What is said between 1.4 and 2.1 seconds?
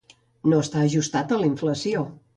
la inflació.